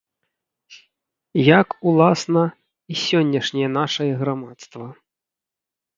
Як, 1.59 1.67
уласна, 1.91 2.43
і 2.95 2.99
сённяшняе 3.05 3.69
нашае 3.79 4.11
грамадства. 4.23 4.85